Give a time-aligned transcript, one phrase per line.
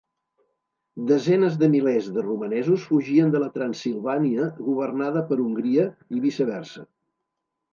[1.11, 5.85] Desenes de milers de romanesos fugien de la Transsilvània governada per Hongria
[6.19, 6.87] i viceversa.